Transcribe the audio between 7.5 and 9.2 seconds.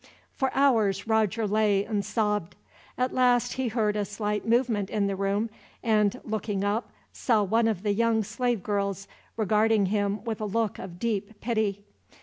of the young slave girls